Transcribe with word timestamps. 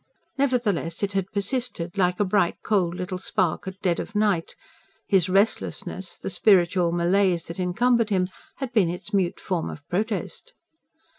Nevertheless 0.35 1.03
it 1.03 1.11
had 1.11 1.31
persisted, 1.31 1.95
like 1.95 2.19
a 2.19 2.25
bright 2.25 2.55
cold 2.63 2.95
little 2.95 3.19
spark 3.19 3.67
at 3.67 3.79
dead 3.83 3.99
of 3.99 4.15
night: 4.15 4.55
his 5.07 5.29
restlessness, 5.29 6.17
the 6.17 6.31
spiritual 6.31 6.91
malaise 6.91 7.45
that 7.45 7.59
encumbered 7.59 8.09
him 8.09 8.27
had 8.55 8.73
been 8.73 8.89
its 8.89 9.13
mute 9.13 9.39
form 9.39 9.69
of 9.69 9.87
protest. 9.89 10.55